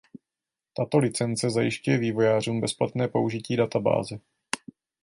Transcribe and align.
Tato 0.73 0.97
licence 0.99 1.49
zajišťuje 1.49 1.97
vývojářům 1.97 2.61
bezplatné 2.61 3.07
použití 3.07 3.55
databáze. 3.57 4.19